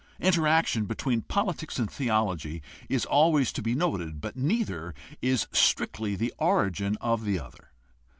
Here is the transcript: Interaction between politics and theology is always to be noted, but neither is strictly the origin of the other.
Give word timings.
Interaction 0.19 0.85
between 0.85 1.21
politics 1.21 1.77
and 1.77 1.91
theology 1.91 2.63
is 2.89 3.05
always 3.05 3.51
to 3.53 3.61
be 3.61 3.75
noted, 3.75 4.19
but 4.19 4.35
neither 4.35 4.95
is 5.21 5.45
strictly 5.51 6.15
the 6.15 6.33
origin 6.39 6.97
of 7.01 7.23
the 7.23 7.39
other. 7.39 7.69